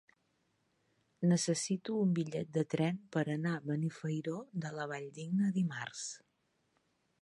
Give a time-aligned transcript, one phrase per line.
[1.31, 6.09] Necessito un bitllet de tren per anar a Benifairó de la Valldigna dimarts.